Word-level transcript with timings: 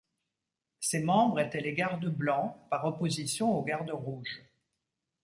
Ses 0.79 1.03
membres 1.03 1.39
étaient 1.39 1.61
les 1.61 1.75
Gardes 1.75 2.07
blancs 2.09 2.57
par 2.71 2.85
opposition 2.85 3.55
aux 3.55 3.61
Gardes 3.61 3.91
rouges. 3.91 4.41